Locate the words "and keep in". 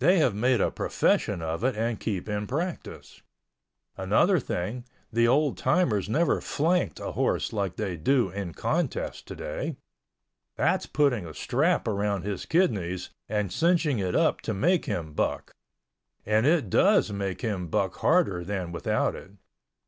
1.76-2.44